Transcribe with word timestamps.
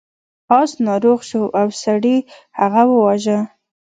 اس 0.59 0.71
ناروغ 0.85 1.19
شو 1.29 1.43
او 1.59 1.67
سړي 1.83 2.17
هغه 2.59 2.81
وواژه. 2.91 3.39